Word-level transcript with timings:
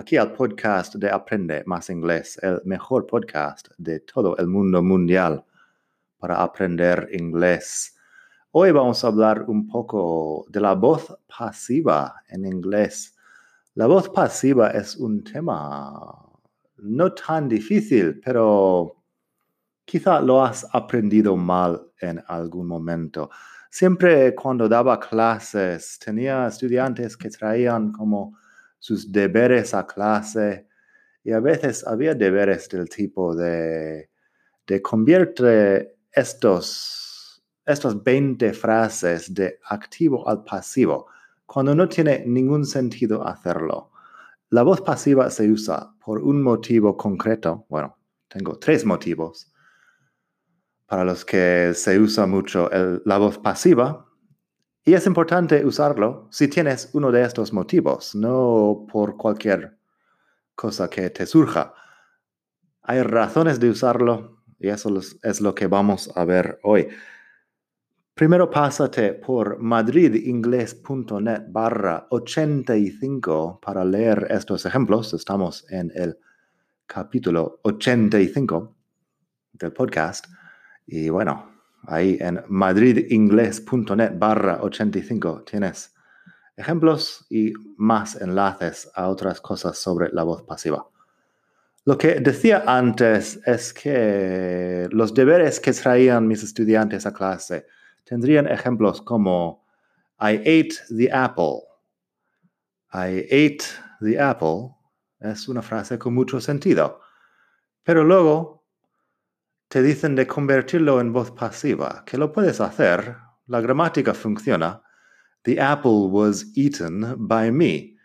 aquí 0.00 0.16
al 0.16 0.32
podcast 0.32 0.94
de 0.94 1.10
Aprende 1.10 1.62
Más 1.66 1.90
Inglés, 1.90 2.38
el 2.42 2.62
mejor 2.64 3.06
podcast 3.06 3.68
de 3.76 4.00
todo 4.00 4.34
el 4.38 4.46
mundo 4.46 4.82
mundial 4.82 5.44
para 6.18 6.42
aprender 6.42 7.10
inglés. 7.12 7.98
Hoy 8.52 8.70
vamos 8.70 9.04
a 9.04 9.08
hablar 9.08 9.44
un 9.46 9.66
poco 9.68 10.46
de 10.48 10.58
la 10.58 10.72
voz 10.72 11.14
pasiva 11.26 12.14
en 12.30 12.46
inglés. 12.46 13.14
La 13.74 13.86
voz 13.86 14.08
pasiva 14.08 14.68
es 14.68 14.96
un 14.96 15.22
tema 15.22 16.16
no 16.78 17.12
tan 17.12 17.46
difícil, 17.46 18.22
pero 18.24 18.96
quizá 19.84 20.18
lo 20.22 20.42
has 20.42 20.66
aprendido 20.72 21.36
mal 21.36 21.78
en 22.00 22.24
algún 22.26 22.66
momento. 22.66 23.28
Siempre 23.68 24.34
cuando 24.34 24.66
daba 24.66 24.98
clases 24.98 25.98
tenía 26.02 26.46
estudiantes 26.46 27.18
que 27.18 27.28
traían 27.28 27.92
como 27.92 28.40
sus 28.80 29.12
deberes 29.12 29.72
a 29.74 29.86
clase 29.86 30.66
y 31.22 31.30
a 31.30 31.38
veces 31.38 31.86
había 31.86 32.14
deberes 32.14 32.68
del 32.68 32.88
tipo 32.88 33.36
de, 33.36 34.10
de 34.66 34.82
convierte 34.82 35.96
estos, 36.10 37.40
estas 37.64 38.02
20 38.02 38.52
frases 38.52 39.32
de 39.32 39.60
activo 39.68 40.28
al 40.28 40.42
pasivo 40.42 41.06
cuando 41.46 41.74
no 41.74 41.88
tiene 41.88 42.24
ningún 42.26 42.64
sentido 42.64 43.26
hacerlo. 43.26 43.90
La 44.50 44.62
voz 44.62 44.80
pasiva 44.80 45.30
se 45.30 45.50
usa 45.50 45.94
por 46.04 46.18
un 46.18 46.42
motivo 46.42 46.96
concreto. 46.96 47.66
Bueno, 47.68 47.96
tengo 48.28 48.58
tres 48.58 48.84
motivos 48.84 49.52
para 50.86 51.04
los 51.04 51.24
que 51.24 51.72
se 51.74 51.98
usa 52.00 52.26
mucho 52.26 52.68
la 53.04 53.18
voz 53.18 53.38
pasiva. 53.38 54.09
Y 54.84 54.94
es 54.94 55.06
importante 55.06 55.64
usarlo 55.64 56.28
si 56.30 56.48
tienes 56.48 56.90
uno 56.94 57.12
de 57.12 57.22
estos 57.22 57.52
motivos, 57.52 58.14
no 58.14 58.86
por 58.90 59.16
cualquier 59.16 59.78
cosa 60.54 60.88
que 60.88 61.10
te 61.10 61.26
surja. 61.26 61.74
Hay 62.82 63.02
razones 63.02 63.60
de 63.60 63.70
usarlo 63.70 64.42
y 64.58 64.68
eso 64.68 64.90
es 65.22 65.40
lo 65.40 65.54
que 65.54 65.66
vamos 65.66 66.10
a 66.14 66.24
ver 66.24 66.58
hoy. 66.62 66.88
Primero 68.14 68.50
pásate 68.50 69.14
por 69.14 69.58
madridingles.net 69.58 71.44
barra 71.48 72.06
85 72.10 73.60
para 73.62 73.84
leer 73.84 74.26
estos 74.30 74.66
ejemplos. 74.66 75.14
Estamos 75.14 75.64
en 75.70 75.90
el 75.94 76.18
capítulo 76.86 77.60
85 77.62 78.76
del 79.52 79.72
podcast. 79.72 80.26
Y 80.86 81.08
bueno, 81.08 81.49
Ahí 81.86 82.18
en 82.20 82.42
madridingles.net 82.48 84.12
barra 84.18 84.62
85 84.62 85.44
tienes 85.44 85.94
ejemplos 86.56 87.26
y 87.30 87.52
más 87.76 88.20
enlaces 88.20 88.90
a 88.94 89.08
otras 89.08 89.40
cosas 89.40 89.78
sobre 89.78 90.10
la 90.12 90.22
voz 90.22 90.42
pasiva. 90.42 90.86
Lo 91.86 91.96
que 91.96 92.20
decía 92.20 92.64
antes 92.66 93.40
es 93.46 93.72
que 93.72 94.86
los 94.92 95.14
deberes 95.14 95.58
que 95.60 95.72
traían 95.72 96.28
mis 96.28 96.42
estudiantes 96.42 97.06
a 97.06 97.12
clase 97.12 97.66
tendrían 98.04 98.46
ejemplos 98.46 99.00
como 99.00 99.64
I 100.20 100.36
ate 100.36 100.74
the 100.96 101.10
apple. 101.10 101.62
I 102.92 103.24
ate 103.30 103.64
the 104.00 104.20
apple 104.20 104.74
es 105.20 105.48
una 105.48 105.62
frase 105.62 105.98
con 105.98 106.14
mucho 106.14 106.40
sentido. 106.40 107.00
Pero 107.82 108.04
luego 108.04 108.59
te 109.70 109.82
dicen 109.82 110.16
de 110.16 110.26
convertirlo 110.26 111.00
en 111.00 111.12
voz 111.12 111.30
pasiva, 111.30 112.02
que 112.04 112.18
lo 112.18 112.32
puedes 112.32 112.60
hacer, 112.60 113.16
la 113.46 113.60
gramática 113.60 114.14
funciona. 114.14 114.82
The 115.44 115.60
apple 115.60 116.08
was 116.10 116.44
eaten 116.56 117.14
by 117.16 117.52
me. 117.52 117.96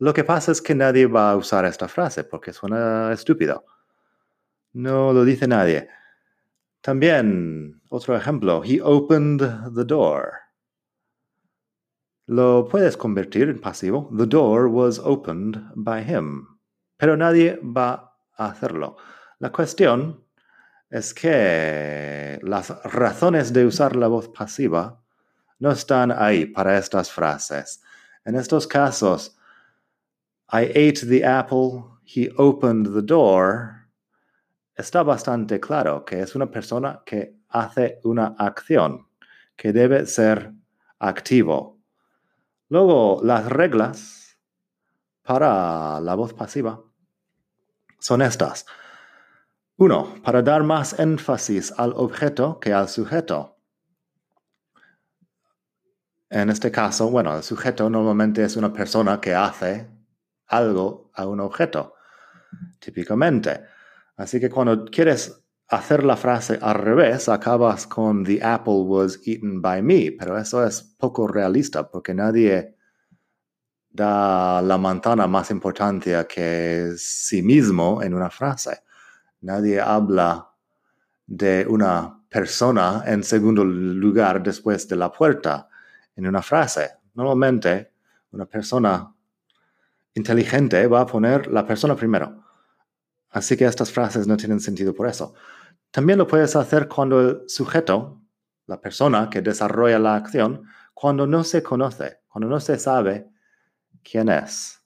Lo 0.00 0.12
que 0.12 0.24
pasa 0.24 0.50
es 0.50 0.60
que 0.60 0.74
nadie 0.74 1.06
va 1.06 1.30
a 1.30 1.36
usar 1.36 1.66
esta 1.66 1.86
frase 1.86 2.24
porque 2.24 2.52
suena 2.52 3.12
estúpido. 3.12 3.64
No 4.72 5.12
lo 5.12 5.24
dice 5.24 5.46
nadie. 5.46 5.88
También, 6.80 7.80
otro 7.90 8.16
ejemplo, 8.16 8.64
he 8.64 8.80
opened 8.82 9.38
the 9.72 9.84
door. 9.84 10.32
Lo 12.26 12.66
puedes 12.68 12.96
convertir 12.96 13.48
en 13.48 13.60
pasivo. 13.60 14.10
The 14.18 14.26
door 14.26 14.66
was 14.66 14.98
opened 14.98 15.62
by 15.76 16.02
him. 16.02 16.58
Pero 16.96 17.16
nadie 17.16 17.60
va 17.62 18.16
a 18.36 18.46
hacerlo. 18.46 18.96
La 19.38 19.52
cuestión 19.52 20.23
es 20.94 21.12
que 21.12 22.38
las 22.42 22.70
razones 22.84 23.52
de 23.52 23.66
usar 23.66 23.96
la 23.96 24.06
voz 24.06 24.28
pasiva 24.28 25.02
no 25.58 25.72
están 25.72 26.12
ahí 26.12 26.46
para 26.46 26.78
estas 26.78 27.10
frases. 27.10 27.82
En 28.24 28.36
estos 28.36 28.68
casos, 28.68 29.36
I 30.52 30.66
ate 30.70 31.04
the 31.08 31.26
apple, 31.26 31.98
he 32.04 32.30
opened 32.36 32.94
the 32.94 33.02
door, 33.02 33.88
está 34.76 35.02
bastante 35.02 35.58
claro 35.58 36.04
que 36.04 36.20
es 36.20 36.36
una 36.36 36.48
persona 36.48 37.02
que 37.04 37.40
hace 37.48 37.98
una 38.04 38.36
acción, 38.38 39.08
que 39.56 39.72
debe 39.72 40.06
ser 40.06 40.52
activo. 41.00 41.80
Luego, 42.68 43.20
las 43.24 43.46
reglas 43.46 44.38
para 45.22 46.00
la 46.00 46.14
voz 46.14 46.34
pasiva 46.34 46.80
son 47.98 48.22
estas. 48.22 48.64
Uno, 49.76 50.14
para 50.22 50.40
dar 50.40 50.62
más 50.62 50.98
énfasis 51.00 51.72
al 51.76 51.92
objeto 51.96 52.60
que 52.60 52.72
al 52.72 52.88
sujeto. 52.88 53.58
En 56.30 56.48
este 56.48 56.70
caso, 56.70 57.10
bueno, 57.10 57.36
el 57.36 57.42
sujeto 57.42 57.90
normalmente 57.90 58.44
es 58.44 58.56
una 58.56 58.72
persona 58.72 59.20
que 59.20 59.34
hace 59.34 59.88
algo 60.46 61.10
a 61.14 61.26
un 61.26 61.40
objeto, 61.40 61.94
típicamente. 62.78 63.62
Así 64.16 64.38
que 64.38 64.48
cuando 64.48 64.84
quieres 64.84 65.44
hacer 65.66 66.04
la 66.04 66.16
frase 66.16 66.56
al 66.62 66.76
revés, 66.76 67.28
acabas 67.28 67.88
con 67.88 68.22
The 68.22 68.44
apple 68.44 68.84
was 68.86 69.20
eaten 69.26 69.60
by 69.60 69.82
me, 69.82 70.12
pero 70.16 70.38
eso 70.38 70.64
es 70.64 70.82
poco 70.82 71.26
realista 71.26 71.90
porque 71.90 72.14
nadie 72.14 72.76
da 73.90 74.62
la 74.62 74.78
manzana 74.78 75.26
más 75.26 75.50
importante 75.50 76.14
que 76.28 76.92
sí 76.96 77.42
mismo 77.42 78.02
en 78.02 78.14
una 78.14 78.30
frase. 78.30 78.84
Nadie 79.44 79.78
habla 79.78 80.50
de 81.26 81.66
una 81.68 82.18
persona 82.30 83.02
en 83.06 83.22
segundo 83.22 83.62
lugar 83.62 84.42
después 84.42 84.88
de 84.88 84.96
la 84.96 85.12
puerta 85.12 85.68
en 86.16 86.26
una 86.26 86.40
frase. 86.40 86.92
Normalmente, 87.12 87.92
una 88.30 88.46
persona 88.46 89.14
inteligente 90.14 90.86
va 90.86 91.02
a 91.02 91.06
poner 91.06 91.48
la 91.48 91.66
persona 91.66 91.94
primero. 91.94 92.42
Así 93.28 93.54
que 93.54 93.66
estas 93.66 93.92
frases 93.92 94.26
no 94.26 94.38
tienen 94.38 94.60
sentido 94.60 94.94
por 94.94 95.08
eso. 95.08 95.34
También 95.90 96.18
lo 96.18 96.26
puedes 96.26 96.56
hacer 96.56 96.88
cuando 96.88 97.20
el 97.20 97.42
sujeto, 97.46 98.22
la 98.66 98.80
persona 98.80 99.28
que 99.28 99.42
desarrolla 99.42 99.98
la 99.98 100.16
acción, 100.16 100.64
cuando 100.94 101.26
no 101.26 101.44
se 101.44 101.62
conoce, 101.62 102.20
cuando 102.28 102.48
no 102.48 102.60
se 102.60 102.78
sabe 102.78 103.28
quién 104.02 104.30
es. 104.30 104.80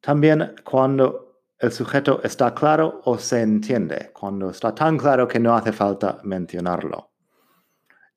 También 0.00 0.54
cuando 0.62 1.27
el 1.58 1.72
sujeto 1.72 2.20
está 2.22 2.54
claro 2.54 3.00
o 3.04 3.18
se 3.18 3.42
entiende, 3.42 4.10
cuando 4.12 4.50
está 4.50 4.74
tan 4.74 4.96
claro 4.96 5.26
que 5.26 5.40
no 5.40 5.54
hace 5.56 5.72
falta 5.72 6.20
mencionarlo. 6.22 7.10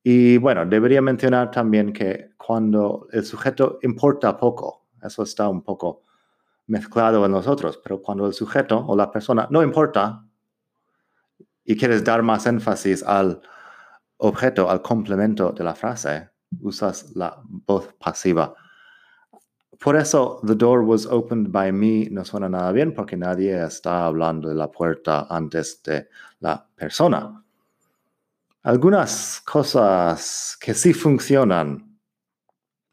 Y 0.04 0.38
bueno, 0.38 0.66
debería 0.66 1.02
mencionar 1.02 1.50
también 1.50 1.92
que 1.92 2.32
cuando 2.38 3.08
el 3.12 3.26
sujeto 3.26 3.80
importa 3.82 4.38
poco, 4.38 4.88
eso 5.02 5.24
está 5.24 5.50
un 5.50 5.64
poco 5.64 6.04
mezclado 6.68 7.26
en 7.26 7.32
nosotros, 7.32 7.80
pero 7.84 8.02
cuando 8.02 8.28
el 8.28 8.34
sujeto 8.34 8.86
o 8.88 8.96
la 8.96 9.12
persona 9.12 9.48
no 9.50 9.64
importa 9.64 10.24
y 11.64 11.76
quieres 11.76 12.04
dar 12.04 12.22
más 12.22 12.46
énfasis 12.46 13.04
al 13.04 13.42
objeto, 14.18 14.70
al 14.70 14.82
complemento 14.82 15.52
de 15.52 15.64
la 15.64 15.74
frase, 15.74 16.30
usas 16.60 17.16
la 17.16 17.42
voz 17.44 17.94
pasiva 17.94 18.54
por 19.82 19.96
eso, 19.96 20.40
the 20.44 20.56
door 20.56 20.84
was 20.84 21.08
opened 21.08 21.52
by 21.52 21.72
me 21.72 22.08
no 22.12 22.24
suena 22.24 22.48
nada 22.48 22.72
bien 22.72 22.94
porque 22.94 23.18
nadie 23.18 23.66
está 23.66 24.06
hablando 24.06 24.48
de 24.48 24.56
la 24.56 24.68
puerta 24.68 25.26
antes 25.28 25.82
de 25.84 26.08
la 26.40 26.68
persona. 26.76 27.44
Algunas 28.64 29.42
cosas 29.42 30.56
que 30.62 30.76
sí 30.76 30.94
funcionan 30.94 31.98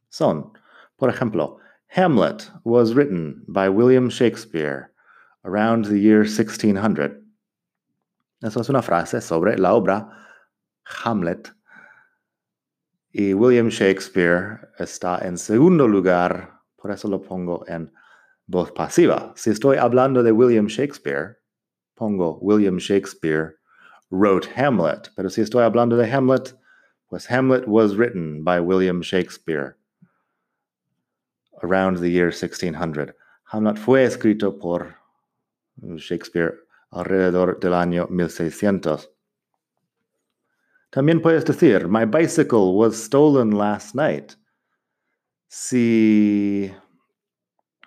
son, 0.08 0.52
por 0.96 1.10
ejemplo, 1.10 1.58
Hamlet 1.94 2.50
was 2.64 2.94
written 2.94 3.44
by 3.46 3.68
William 3.68 4.08
Shakespeare 4.08 4.90
around 5.44 5.84
the 5.86 6.00
year 6.00 6.24
1600. 6.24 7.22
Eso 8.40 8.60
es 8.60 8.68
una 8.70 8.80
frase 8.80 9.20
sobre 9.20 9.58
la 9.58 9.74
obra 9.74 10.08
Hamlet. 11.04 11.52
Y 13.12 13.34
William 13.34 13.68
Shakespeare 13.68 14.70
está 14.78 15.18
en 15.18 15.36
segundo 15.36 15.86
lugar, 15.86 16.57
por 16.80 16.90
eso 16.90 17.08
lo 17.08 17.20
pongo 17.20 17.64
en 17.68 17.92
voz 18.46 18.72
pasiva. 18.72 19.32
Si 19.36 19.50
estoy 19.50 19.76
hablando 19.76 20.22
de 20.22 20.32
William 20.32 20.66
Shakespeare, 20.66 21.38
pongo 21.94 22.38
William 22.40 22.78
Shakespeare 22.78 23.58
wrote 24.10 24.48
Hamlet. 24.56 25.10
Pero 25.16 25.28
si 25.28 25.42
estoy 25.42 25.64
hablando 25.64 25.96
de 25.96 26.10
Hamlet, 26.10 26.54
pues 27.08 27.26
Hamlet 27.30 27.66
was 27.66 27.96
written 27.96 28.44
by 28.44 28.60
William 28.60 29.02
Shakespeare 29.02 29.76
around 31.62 31.98
the 31.98 32.10
year 32.10 32.30
1600. 32.30 33.14
Hamlet 33.52 33.78
fue 33.78 34.04
escrito 34.04 34.58
por 34.58 34.94
Shakespeare 35.96 36.60
alrededor 36.92 37.58
del 37.60 37.74
año 37.74 38.06
1600. 38.08 39.08
También 40.90 41.20
puedes 41.20 41.44
decir, 41.44 41.88
my 41.88 42.04
bicycle 42.06 42.74
was 42.74 42.96
stolen 42.96 43.50
last 43.50 43.94
night. 43.94 44.36
Si, 45.48 46.70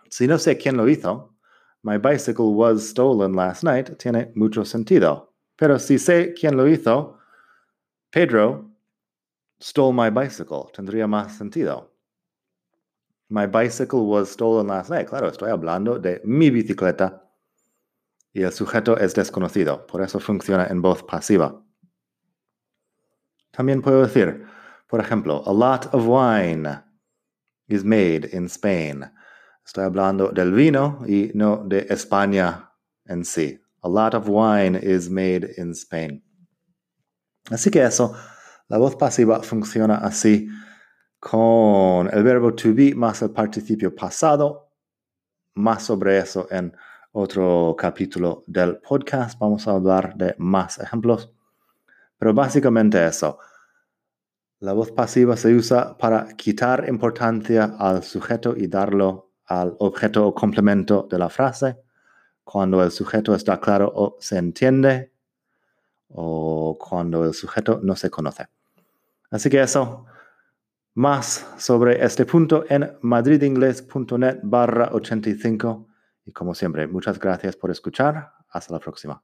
si 0.09 0.27
no 0.27 0.37
sé 0.39 0.57
quién 0.57 0.77
lo 0.77 0.89
hizo, 0.89 1.35
my 1.83 1.97
bicycle 1.97 2.53
was 2.53 2.89
stolen 2.89 3.33
last 3.33 3.63
night 3.63 3.97
tiene 3.97 4.31
mucho 4.35 4.65
sentido. 4.65 5.33
Pero 5.57 5.77
si 5.77 5.99
sé 5.99 6.33
quién 6.33 6.57
lo 6.57 6.67
hizo, 6.67 7.19
Pedro 8.11 8.71
stole 9.59 9.93
my 9.93 10.09
bicycle. 10.09 10.71
Tendría 10.73 11.07
más 11.07 11.37
sentido. 11.37 11.91
My 13.29 13.45
bicycle 13.45 14.01
was 14.01 14.29
stolen 14.29 14.67
last 14.67 14.89
night. 14.89 15.07
Claro, 15.07 15.27
estoy 15.27 15.51
hablando 15.51 15.99
de 15.99 16.19
mi 16.25 16.49
bicicleta 16.49 17.23
y 18.33 18.41
el 18.41 18.51
sujeto 18.51 18.97
es 18.97 19.13
desconocido. 19.13 19.85
Por 19.85 20.01
eso 20.01 20.19
funciona 20.19 20.65
en 20.67 20.81
voz 20.81 21.03
pasiva. 21.03 21.63
También 23.51 23.81
puedo 23.81 24.01
decir, 24.01 24.45
por 24.87 24.99
ejemplo, 24.99 25.43
a 25.45 25.53
lot 25.53 25.93
of 25.93 26.07
wine 26.07 26.90
is 27.71 27.83
made 27.83 28.29
in 28.31 28.45
Spain. 28.45 29.05
Estoy 29.65 29.85
hablando 29.85 30.31
del 30.31 30.53
vino 30.53 31.01
y 31.07 31.31
no 31.33 31.63
de 31.65 31.85
España 31.89 32.71
en 33.05 33.23
sí. 33.23 33.59
A 33.83 33.89
lot 33.89 34.13
of 34.13 34.27
wine 34.27 34.75
is 34.75 35.09
made 35.09 35.53
in 35.57 35.71
Spain. 35.71 36.23
Así 37.49 37.71
que 37.71 37.83
eso, 37.83 38.15
la 38.67 38.77
voz 38.77 38.95
pasiva 38.95 39.41
funciona 39.43 39.95
así 39.97 40.47
con 41.19 42.09
el 42.11 42.23
verbo 42.23 42.53
to 42.53 42.73
be 42.73 42.93
más 42.95 43.21
el 43.21 43.31
participio 43.31 43.93
pasado. 43.93 44.69
Más 45.55 45.83
sobre 45.83 46.17
eso 46.17 46.47
en 46.49 46.73
otro 47.11 47.75
capítulo 47.77 48.43
del 48.47 48.77
podcast. 48.77 49.37
Vamos 49.39 49.67
a 49.67 49.71
hablar 49.71 50.15
de 50.15 50.35
más 50.37 50.79
ejemplos. 50.79 51.31
Pero 52.17 52.33
básicamente 52.33 53.05
eso. 53.05 53.39
La 54.61 54.73
voz 54.73 54.91
pasiva 54.91 55.35
se 55.37 55.55
usa 55.55 55.97
para 55.97 56.27
quitar 56.37 56.85
importancia 56.87 57.75
al 57.79 58.03
sujeto 58.03 58.53
y 58.55 58.67
darlo 58.67 59.31
al 59.47 59.75
objeto 59.79 60.27
o 60.27 60.35
complemento 60.35 61.07
de 61.09 61.17
la 61.17 61.29
frase. 61.29 61.79
Cuando 62.43 62.83
el 62.83 62.91
sujeto 62.91 63.33
está 63.33 63.59
claro 63.59 63.91
o 63.91 64.17
se 64.19 64.37
entiende 64.37 65.13
o 66.09 66.77
cuando 66.79 67.25
el 67.25 67.33
sujeto 67.33 67.79
no 67.81 67.95
se 67.95 68.11
conoce. 68.11 68.49
Así 69.31 69.49
que 69.49 69.61
eso. 69.61 70.05
Más 70.93 71.55
sobre 71.57 72.05
este 72.05 72.27
punto 72.27 72.63
en 72.69 72.99
madridingles.net 73.01 74.41
barra 74.43 74.89
85. 74.91 75.87
Y 76.25 76.33
como 76.33 76.53
siempre, 76.53 76.85
muchas 76.85 77.17
gracias 77.17 77.55
por 77.55 77.71
escuchar. 77.71 78.33
Hasta 78.49 78.75
la 78.75 78.79
próxima. 78.79 79.23